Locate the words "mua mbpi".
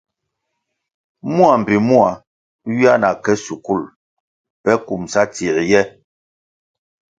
1.35-1.75